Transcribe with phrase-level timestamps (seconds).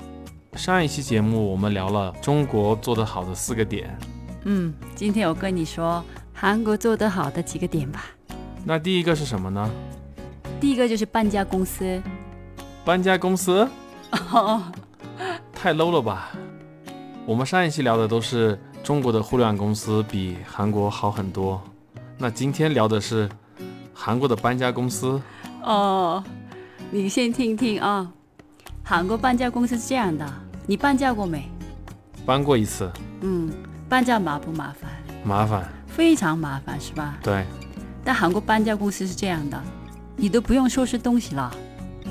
[0.54, 3.96] 上一期节目我们聊了中国做得好的四个点，
[4.44, 6.04] 嗯，今天我跟你说
[6.34, 8.04] 韩国做得好的几个点吧。
[8.62, 9.70] 那第一个是什么呢？
[10.59, 12.01] 第一个就是搬家公司。
[12.83, 13.67] 搬家公司？
[15.53, 16.31] 太 low 了吧！
[17.25, 21.61] 我们上一期聊的都是中国的互联网公司比韩国好很多，
[22.17, 23.29] 那今天聊的是
[23.93, 25.21] 韩国的搬家公司。
[25.61, 26.23] 哦，
[26.89, 28.09] 你先听听啊。
[28.83, 30.25] 韩国搬家公司是这样的，
[30.65, 31.49] 你搬家过没？
[32.25, 32.89] 搬过一次。
[33.21, 33.51] 嗯，
[33.89, 34.89] 搬家麻不麻烦？
[35.23, 35.67] 麻烦。
[35.87, 37.17] 非常麻烦，是吧？
[37.21, 37.45] 对。
[38.03, 39.61] 但韩国搬家公司是这样的。
[40.19, 41.55] 你都不用收拾东西了，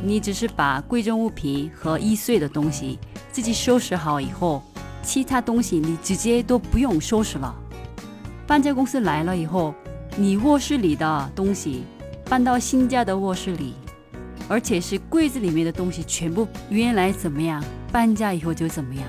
[0.00, 3.00] 你只是把贵重物品和易碎的东西
[3.32, 4.62] 自己收拾好以后，
[5.02, 7.52] 其他东西你直接都不用收拾了。
[8.46, 9.74] 搬家公司来了以后，
[10.16, 11.84] 你卧室里的东西
[12.26, 13.74] 搬到新家的卧室里，
[14.48, 19.04] 而且是柜子里面的东西全部原来怎么样，搬家以后就怎么样，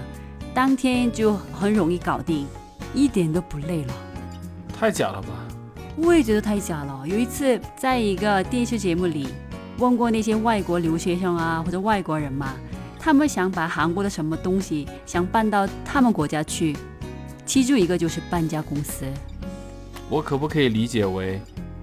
[0.55, 2.47] 当天就很容易搞定，
[2.95, 3.93] 一点都不累了。
[4.79, 5.46] 太假了吧！
[5.97, 7.01] 我也觉得太假了。
[7.07, 9.29] 有一次，在一个电视节目里，
[9.79, 12.53] 问过那些外国留学生啊，或者外国人嘛，
[12.99, 16.77] 他们想把韩国的什么东西想搬到他们国家去，
[17.47, 19.05] 其中一个就是搬家公司。
[20.07, 21.41] 我可不可以理解为，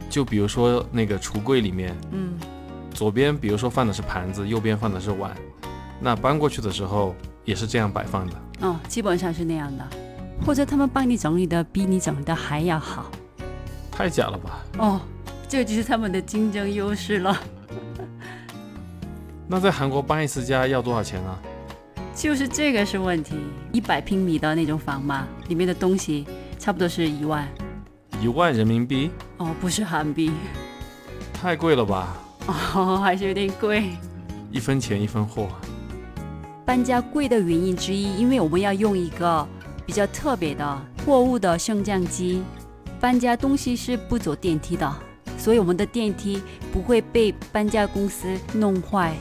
[0.08, 2.34] 就比如说那个橱柜里面，嗯，
[2.92, 5.34] 左边比如说放的是盘子，右边放的是碗，
[6.00, 8.32] 那搬过去的时候也是这样摆放的？
[8.60, 9.84] 哦，基本上是那样的，
[10.46, 13.10] 或者他们帮你整理的比你整理的还要好。
[13.96, 14.64] 太假了吧！
[14.78, 15.00] 哦，
[15.48, 17.40] 这就是他们的竞争优势了。
[19.46, 21.38] 那在韩国搬一次家要多少钱啊？
[22.12, 23.36] 就是这个是问题。
[23.72, 26.26] 一百平米的那种房嘛，里面的东西
[26.58, 27.48] 差不多是一万。
[28.20, 29.10] 一万人民币？
[29.36, 30.32] 哦，不是韩币。
[31.32, 32.16] 太贵了吧？
[32.74, 33.90] 哦，还是有点贵。
[34.50, 35.48] 一分钱一分货。
[36.64, 39.46] 搬家贵的原因之一，因为我们要用一个
[39.86, 42.42] 比较特别的货物的升降机。
[43.04, 44.90] 搬家东西是不走电梯的，
[45.36, 46.42] 所以我们的电梯
[46.72, 49.14] 不会被搬家公司弄坏。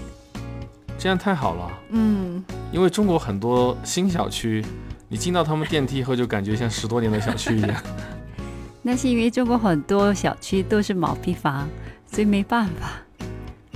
[0.98, 1.70] 这样太好了。
[1.90, 2.42] 嗯，
[2.72, 4.64] 因为中国很多新小区，
[5.10, 7.76] 你进到他们电梯以后就感觉像十多年的小区一样。
[8.82, 11.68] 那是因为中国很多小区都是毛坯房，
[12.10, 12.90] 所以没办法。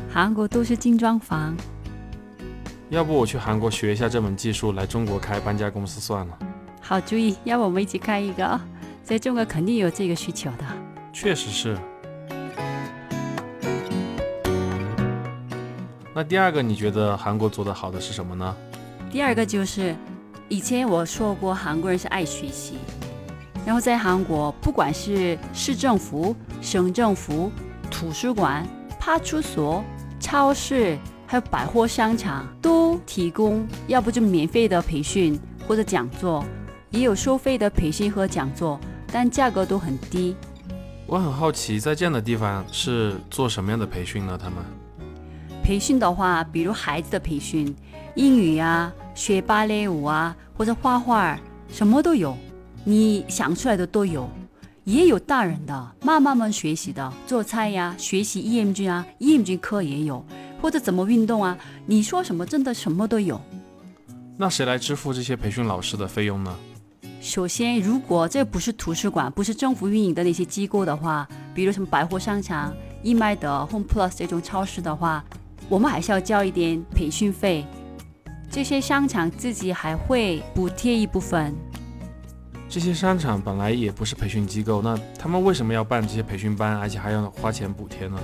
[0.09, 1.53] 韩国都是精装房。
[2.90, 6.40] 要不我去韩国学一下这门技术，来中国开搬家公司算了。
[6.79, 8.57] 好主意，要不我们一起开一个。
[9.07, 10.66] 在中国肯定有这个需求的，
[11.13, 11.78] 确实是。
[16.13, 18.53] 那第二个你觉得韩国做的好的是什么呢？
[19.09, 19.96] 第二个就是，
[20.50, 22.73] 以前我说过韩国人是爱学习，
[23.66, 27.50] 然后在韩国不管是市政府、省政府、
[27.90, 28.67] 图书馆、
[29.00, 29.81] 派出所、
[30.19, 36.44] 超市，还有百货商场，都提供要不就免费的培训或者讲座，
[36.90, 38.78] 也有收费的培训和讲座。
[39.12, 40.35] 但价格都很低。
[41.06, 44.38] 我很好奇，在这样的地方是做什么样的培训呢？
[44.41, 44.57] 他们
[45.63, 47.75] 培训的话，比如孩子的培训，
[48.16, 51.38] 英语啊，学芭蕾舞啊，或者画画，
[51.69, 52.38] 什么都有，
[52.84, 54.29] 你想出来的都有。
[54.84, 60.25] 也有大人的妈妈们学习的，做菜呀，学习 EMG 啊，EMG 课也有，
[60.62, 63.41] 或者怎么运动啊，你说什么真的什么都有。
[64.38, 66.56] 那谁来支付这些培训老师的费用呢？
[67.27, 72.73] 首先，如果这不是图书馆，不是政府运营的那些机构的话，比如什么百货商场、
[73.03, 75.21] 易卖德、Home Plus 这种超市的话，
[75.67, 77.66] 我们还是要交一点培训费。
[78.49, 81.53] 这些商场自己还会补贴一部分。
[82.69, 88.17] 这些商场本来也不是培训机构，那他们为什么要办这些培训班，而且还要花钱补贴呢？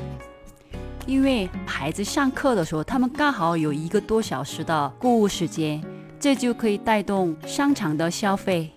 [1.06, 5.83] 因为孩子上课的时候，他们刚好有一个多小时的购物时间，
[6.22, 8.72] 这就可以带动商场的消费。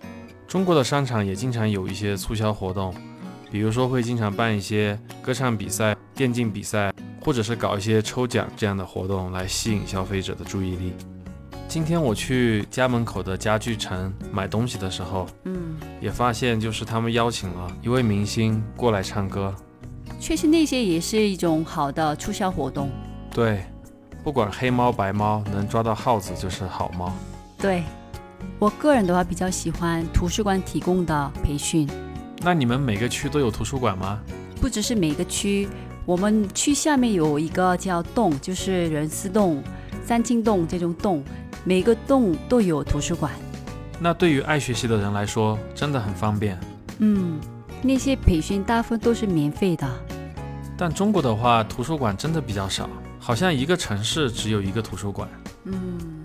[0.47, 2.95] 中国的商场也经常有一些促销活动，
[3.51, 10.93] 比如说会经常办一些歌唱比赛、电竞比赛，或者是搞一些抽奖这样的活动来吸引消费者的注意力。
[11.67, 19.53] 今天我去家门口的家具城买东西的时候，嗯，也发现就是他们邀请了一位明星过来唱歌。
[20.17, 22.89] 确实，那些也是一种好的促销活动。
[23.31, 23.65] 对，
[24.23, 27.11] 不管黑猫白猫，能抓到耗子就是好猫。
[27.57, 27.83] 对。
[28.59, 31.87] 我个人的话比较喜欢图书馆提供的培训。
[32.41, 34.19] 那你们每个区都有图书馆吗？
[34.61, 35.67] 不只是每个区，
[36.05, 39.63] 我们区下面有一个叫洞，就是人思洞、
[40.03, 41.23] 三清洞这种洞，
[41.63, 43.31] 每个洞都有图书馆。
[43.99, 46.59] 那对于爱学习的人来说，真的很方便。
[46.99, 47.39] 嗯，
[47.81, 49.87] 那些培训大部分都是免费的。
[50.77, 52.87] 但中国的话，图书馆真的比较少，
[53.19, 55.27] 好像一个城市只有一个图书馆。
[55.65, 56.16] 嗯，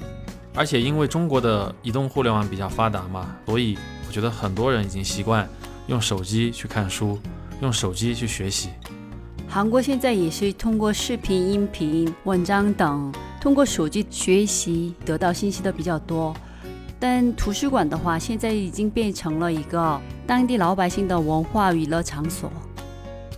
[0.54, 5.48] 而且因为中国的移动互联网比较发达嘛，所以我觉得很多人已经习惯
[5.86, 7.18] 用手机去看书，
[7.60, 8.68] 用手机去学习。
[9.48, 16.34] 韩国现在也是通过视频、音频、文章等，通过手机学习得到信息的比较多。
[17.00, 22.50] 但图书馆的话，现在已经变成了一个当地老百姓的文化娱乐场所。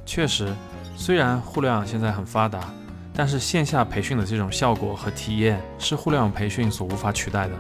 [0.05, 0.53] 确实，
[0.97, 2.73] 虽然互联网现在很发达，
[3.17, 7.55] 但是线下培训的这种效果和体验是互联网培训所无法取代的。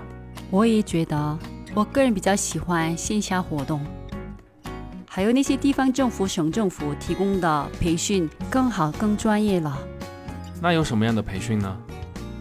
[0.50, 1.38] 我也觉得，
[1.74, 3.80] 我个人比较喜欢线下活动，
[5.08, 9.78] 还有那些地方政府、省政府提供的培训更好、更专业了。
[10.60, 11.76] 那有什么样的培训呢？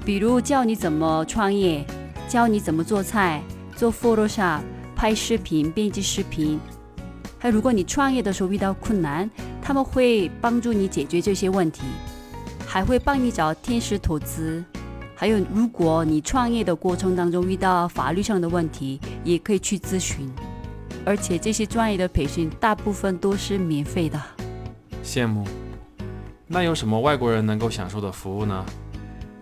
[0.04, 1.86] 比如教你怎么创业，
[2.28, 3.44] 教你怎么做菜、
[3.76, 4.62] 做 Photoshop、
[4.96, 6.60] 拍视频、编辑视频。
[7.38, 9.30] 还有，如果你创业的时候遇到困难，
[9.62, 11.84] 他们会帮助你解决这些问题，
[12.74, 14.64] 还会帮你找天使投资。
[15.14, 20.28] 还有，如果你创业的过程当中遇到法律上的问题，也可以去咨询。
[21.06, 24.20] 而且这些专业的培训大部分都是免费的。
[25.04, 25.46] 羡慕。
[26.48, 28.66] 那有什么外国人能够享受的服务呢？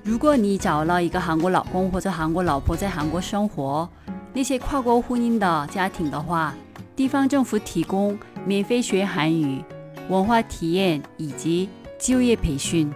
[0.04, 3.88] 如果你找了一个韩国老公或者韩国老婆在韩国生活，
[4.34, 6.54] 那些跨国婚姻的家庭的话，
[6.98, 9.64] 地方政府提供免费学韩语、
[10.10, 12.92] 文化体验以及就业培训。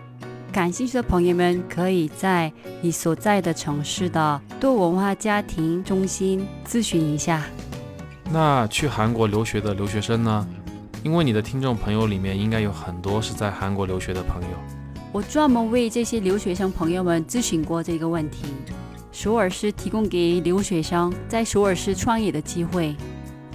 [0.55, 2.49] 感兴趣的朋友们可以在
[2.79, 7.43] 你所在的城市的多文化家庭中心咨询一下。
[8.31, 10.47] 那去韩国留学的留学生呢？
[11.03, 14.47] 因为你的听众朋友里面应该有很多是在韩国留学的朋友。
[15.11, 18.45] 我专门为这些留学生朋友们咨询过这个问题。
[19.11, 22.95] 首尔市提供给留学生在首尔市创业的机会，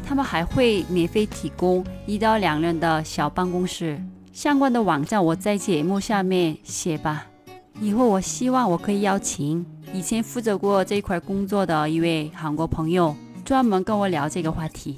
[0.06, 3.98] 他们还会免费提供一到两人的小办公室。
[4.32, 7.26] 相关的网站我在节目下面写吧。
[7.80, 14.96] 以后我希望我可以邀请以前负责过这块工作的一位韩国朋友，专门跟我聊这个话题。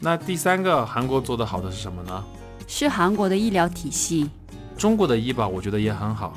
[0.00, 2.24] 那第三个韩国做的好的是什么呢？
[2.66, 4.30] 是韩国的医疗体系。
[4.76, 6.32] 中国的医保我觉得也很好，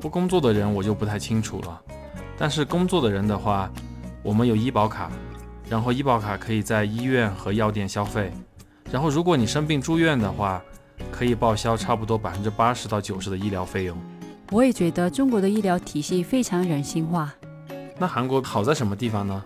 [0.00, 1.80] 不工作的人我就不太清楚了。
[2.36, 3.70] 但是工作的人的话，
[4.22, 5.12] 我们有医保卡，
[5.68, 8.30] 然后医保卡可以在医院和药店消费，
[8.90, 10.62] 然后如果你生病住院的话，
[11.10, 13.96] 可以报销差不多百分之八十到九十的医疗费用。
[14.50, 17.34] 我也觉得中国的医疗体系非常人性化。
[17.98, 19.42] 那韩国好在什么地方呢？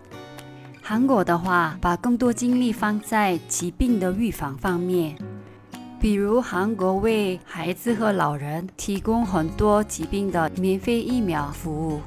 [0.82, 5.16] 韩国的话，把更多精力放在疾病的预防方面，
[6.00, 12.00] 比如韩国为孩子和老人提供很多疾病的免费疫苗服务，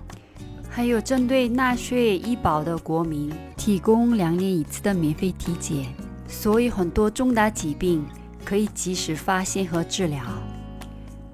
[0.74, 5.86] 还有针对纳税医保的国民提供两年一次的免费体检，
[6.30, 8.06] 所以很多重大疾病
[8.46, 10.24] 可以及时发现和治疗。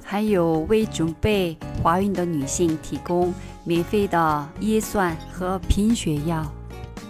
[0.04, 3.32] 还有为准备怀孕的女性提供
[3.64, 6.44] 免费的叶酸和贫血药。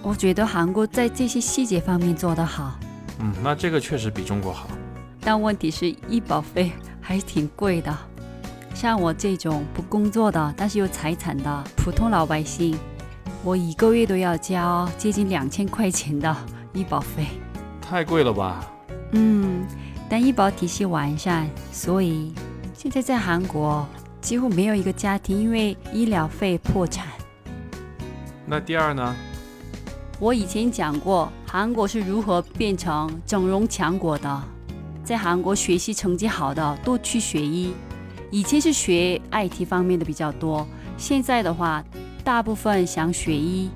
[0.03, 2.77] 我觉得韩国在这些细节方面做得好，
[3.19, 4.67] 嗯，那这个确实比中国好。
[5.21, 7.97] 但问题是医保费还是挺贵的。
[8.79, 12.77] 像我这种不工作的，但是有财产的普通老百姓，
[13.43, 16.37] 我一个月都要交接近两千块钱的
[16.73, 17.25] 医保费。
[17.81, 18.71] 太贵了吧？
[19.13, 19.65] 嗯，
[20.07, 22.31] 但医保体系完善，所以
[22.75, 23.83] 现在在韩国
[24.21, 27.07] 几乎没有一个家庭因为医疗费破产。
[28.45, 29.15] 那第二呢？
[30.19, 34.43] 我以前讲过，韩国是如何变成整容强国的。
[35.03, 37.73] 在韩国学习成绩好的都去学医，
[38.29, 40.67] 以前是学 IT 方面的比较多，
[40.97, 41.83] 现在的话，
[42.23, 43.69] 大部分想学医，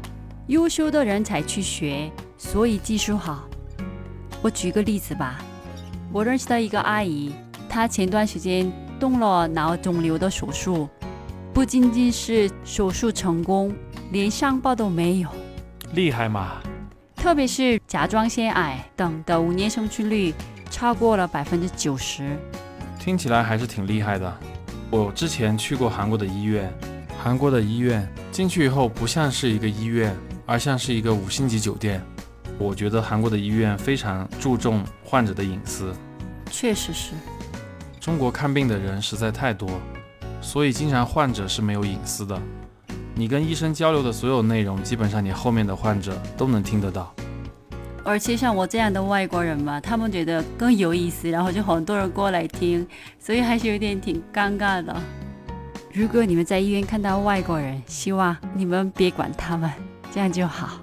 [0.48, 3.48] 优秀的人才去学，所以技术好。
[4.42, 5.40] 我举个例子吧，
[6.12, 7.32] 我认识的一个阿姨，
[7.70, 10.90] 她前段时间动了脑肿瘤的手术，
[11.54, 13.74] 不仅仅是手术成功，
[14.12, 15.30] 连上报都没有。
[15.94, 16.62] 厉害嘛！
[17.16, 20.34] 特别是甲状腺癌等的五年生存率
[20.70, 22.38] 超过了百分之九十，
[23.02, 24.32] 听起来还是挺厉害的。
[24.92, 26.72] 我之前去过韩国的医院，
[27.18, 30.16] 韩国的医院进去以后不像是一个医院，
[30.46, 32.00] 而像是一个五星级酒店。
[32.60, 35.92] 我觉得韩国的医院非常注重患者的隐私，
[36.52, 37.14] 确实是。
[38.00, 39.68] 中国看病的人实在太多，
[40.40, 42.40] 所以经常患者是没有隐私的。
[43.16, 47.12] 你跟医生交流的所有内容，基本上你后面的患者都能听得到。
[48.04, 52.86] 而且像我这样的外国人嘛，他们觉得更有意思，然后就很多人过来听，
[53.20, 54.96] 所以还是有点挺尴尬的。
[55.94, 59.70] 如果你们在医院看到外国人，希望你们别管他们，
[60.12, 60.80] 这样就好。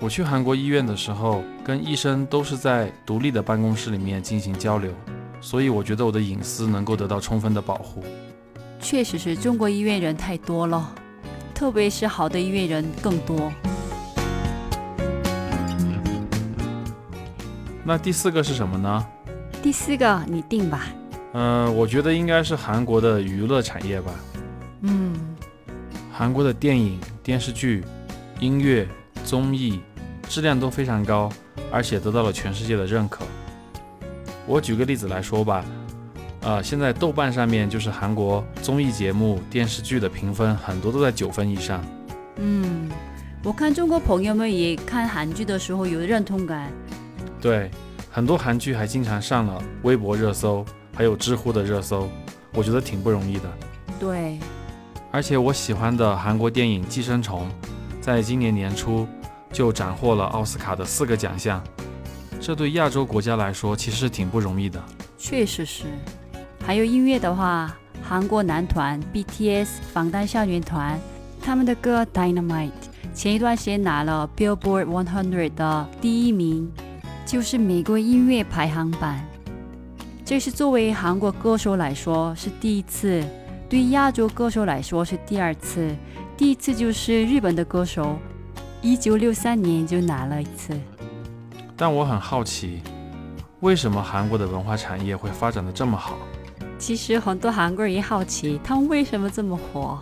[0.00, 4.90] 我去韩国医院的时候，跟医生都是在独立的办公室里面进行交流，
[5.40, 8.02] 所以我觉得我的隐私能够得到充分的保护。
[8.80, 10.94] 确实是中国医院人太多了，
[11.52, 13.52] 特别是好的医院人更多。
[17.88, 19.06] 那第四个是什么呢？
[19.62, 20.84] 第四个你定吧。
[21.32, 24.12] 嗯，我觉得应该是韩国的娱乐产业吧。
[24.82, 25.14] 嗯，
[26.12, 27.82] 韩国的电影、电视剧、
[28.40, 28.86] 音乐、
[29.24, 29.80] 综艺
[30.28, 31.32] 质量都非常高，
[31.72, 33.24] 而且得到了全世界的认可。
[34.46, 35.64] 我举个例子来说吧，
[36.42, 41.82] 呃，现在豆瓣上面就是韩国综艺节目、电视剧的评分很多都在九分以上。
[42.36, 42.90] 嗯，
[43.42, 46.70] 我看中国朋友们也看韩剧的时候有认同感。
[47.40, 47.70] 对，
[48.10, 50.64] 很多韩剧还经常上了微博热搜，
[50.94, 52.08] 还有知乎的热搜，
[52.54, 53.48] 我觉得挺不容易的。
[54.00, 54.38] 对，
[55.12, 57.48] 而且我喜欢的韩国电影《寄生虫》，
[58.00, 59.06] 在今年年初
[59.52, 61.62] 就斩获了奥斯卡的四个奖项，
[62.40, 64.82] 这对亚洲国家来说其实是挺不容易的。
[65.16, 65.84] 确实是。
[66.64, 70.98] 还有音乐的话，韩国男团 BTS 防弹少年团，
[71.40, 72.70] 他们的歌《Dynamite》
[73.14, 76.70] 前一段时间拿了 Billboard 100的第一名。
[77.28, 79.14] 就是美国音乐排行榜，
[80.24, 83.22] 这是作为韩国歌手来说是第一次，
[83.68, 85.94] 对亚洲歌手来说是第二次。
[86.38, 88.18] 第一次就是日本的歌手，
[88.80, 90.72] 一九六三年就拿了一次。
[91.76, 92.80] 但我很好奇，
[93.60, 96.16] 为什么韩国的文化产业会发展的这么好？
[96.78, 100.00] 其实很多韩国人也好奇，他们为什么这么火。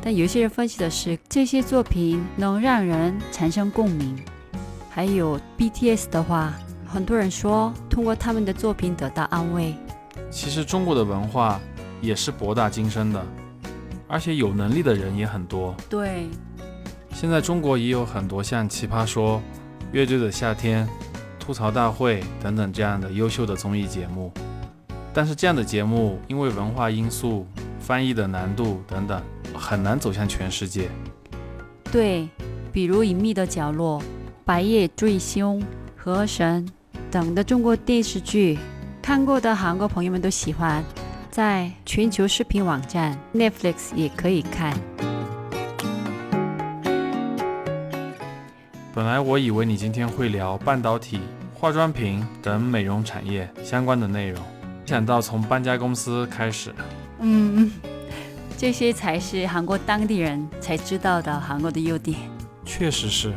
[0.00, 4.16] 但有些人分析的是，这些作品能让人产生共鸣。
[4.94, 6.54] 还有 BTS 的话，
[6.86, 9.74] 很多人说通过他们的作品得到安慰。
[10.30, 11.60] 其实中国的文化
[12.00, 13.20] 也是博大精深的，
[14.06, 15.74] 而且有能力的人也很多。
[15.90, 16.28] 对，
[17.12, 19.38] 现在中国也有很多像《奇葩说》、
[19.90, 20.86] 《乐队的夏天》、
[21.40, 24.32] 《吐槽大会》等等这样的优秀的综艺节目。
[25.12, 27.44] 但是这样的节目因为文化因素、
[27.80, 29.20] 翻译的难度等等，
[29.56, 30.88] 很难走向全世界。
[31.90, 32.28] 对，
[32.72, 34.00] 比如《隐秘的角落》。
[34.46, 35.62] 白夜追凶、
[35.96, 36.68] 河神
[37.10, 38.58] 等的中国电视剧，
[39.00, 40.84] 看过的韩国朋友们都喜欢，
[41.30, 44.78] 在全球视频网站 Netflix 也可以看。
[48.92, 51.20] 本来我以为你今天会聊半导体、
[51.54, 56.70] 化妆品等美容产业相关的内容，没想到从搬家公司开始。
[57.20, 57.72] 嗯，
[58.58, 62.18] 这些才是韩国当地人才知道的韩国的优点。
[62.66, 63.32] 确实是。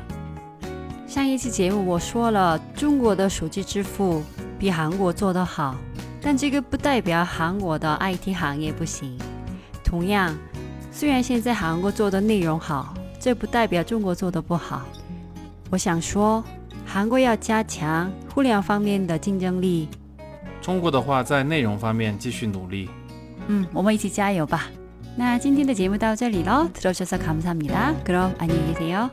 [1.07, 4.23] 上一期节目我说了，中国的手机支付
[4.59, 5.77] 比韩国做得好，
[6.23, 9.17] 但这个不代表韩国的 IT 行业不行。
[9.85, 10.35] 同样，
[10.91, 14.83] 虽然现在韩国做的内容好，这不代表中国做的不好。
[15.71, 16.43] 我想说，
[16.87, 19.89] 韩国要加强互联网方面的竞争力，
[20.63, 22.89] 中国的话在内容方面继续努力。
[23.49, 24.71] 嗯，我们一起加油吧。
[25.15, 29.11] 那今天的节目到这里喽，들어주셔서감사합니다그럼안녕히계세요